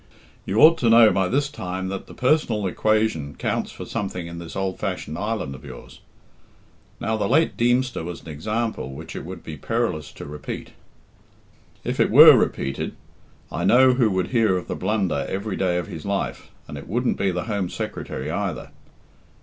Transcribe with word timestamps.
You 0.47 0.57
ought 0.63 0.79
to 0.79 0.89
know 0.89 1.11
by 1.11 1.27
this 1.27 1.47
time 1.47 1.87
that 1.89 2.07
the 2.07 2.15
personal 2.15 2.65
equation 2.65 3.35
counts 3.35 3.71
for 3.71 3.85
something 3.85 4.25
in 4.25 4.39
this 4.39 4.55
old 4.55 4.79
fashioned 4.79 5.15
island 5.15 5.53
of 5.53 5.63
yours. 5.63 5.99
Now, 6.99 7.17
the 7.17 7.29
late 7.29 7.55
Deemster 7.55 8.03
was 8.03 8.21
an 8.23 8.27
example 8.29 8.93
which 8.93 9.15
it 9.15 9.23
would 9.23 9.43
be 9.43 9.57
perilous 9.57 10.11
to 10.13 10.25
repeat. 10.25 10.71
If 11.83 11.99
it 11.99 12.09
were 12.09 12.35
repeated, 12.35 12.95
I 13.51 13.63
know 13.63 13.93
who 13.93 14.09
would 14.09 14.29
hear 14.29 14.57
of 14.57 14.67
the 14.67 14.75
blunder 14.75 15.23
every 15.29 15.55
day 15.55 15.77
of 15.77 15.85
his 15.85 16.03
life, 16.03 16.49
and 16.67 16.79
it 16.79 16.87
wouldn't 16.87 17.19
be 17.19 17.29
the 17.29 17.43
Home 17.43 17.69
Secretary 17.69 18.31
either. 18.31 18.71